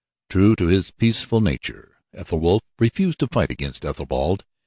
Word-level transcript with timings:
True 0.31 0.55
to 0.55 0.65
his 0.65 0.89
peaceful 0.89 1.41
nature 1.41 1.97
Ethelwulf 2.15 2.61
refused 2.79 3.19
to 3.19 3.27
fight 3.27 3.51
against 3.51 3.85
Ethelbald. 3.85 4.43